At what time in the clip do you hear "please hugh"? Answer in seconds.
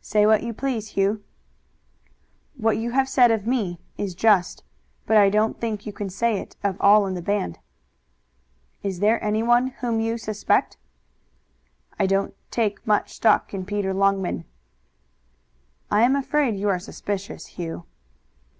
0.52-1.22